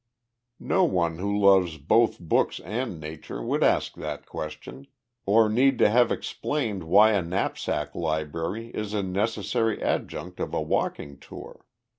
[0.59, 4.87] No one who loves both books and Nature would ask that question,
[5.27, 10.59] or need to have explained why a knapsack library is a necessary adjunct of a
[10.61, 11.67] walking tour.